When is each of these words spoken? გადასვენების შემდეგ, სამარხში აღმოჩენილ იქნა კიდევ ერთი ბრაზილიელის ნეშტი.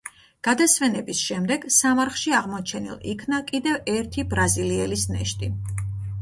გადასვენების 0.45 1.19
შემდეგ, 1.25 1.67
სამარხში 1.75 2.33
აღმოჩენილ 2.37 3.05
იქნა 3.13 3.43
კიდევ 3.53 3.79
ერთი 3.97 4.27
ბრაზილიელის 4.33 5.05
ნეშტი. 5.13 5.53